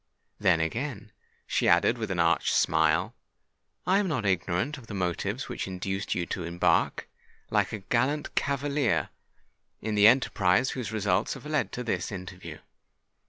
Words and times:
Then, 0.39 0.59
again," 0.59 1.11
she 1.45 1.67
added, 1.67 1.99
with 1.99 2.09
an 2.09 2.17
arch 2.19 2.51
smile, 2.51 3.13
"I 3.85 3.99
am 3.99 4.07
not 4.07 4.25
ignorant 4.25 4.79
of 4.79 4.87
the 4.87 4.95
motives 4.95 5.47
which 5.47 5.67
induced 5.67 6.15
you 6.15 6.25
to 6.25 6.43
embark, 6.43 7.07
like 7.51 7.71
a 7.71 7.77
gallant 7.85 8.33
cavalier, 8.33 9.09
in 9.79 9.93
the 9.93 10.07
enterprise 10.07 10.71
whose 10.71 10.91
results 10.91 11.35
have 11.35 11.45
led 11.45 11.71
to 11.73 11.83
this 11.83 12.11
interview." 12.11 12.57